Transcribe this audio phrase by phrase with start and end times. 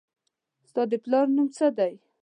[0.69, 1.93] ستا د پلار نوم څه دي